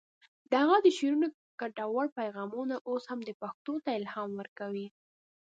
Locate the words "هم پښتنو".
3.11-3.75